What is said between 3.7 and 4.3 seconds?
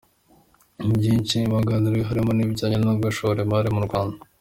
mu Rwanda.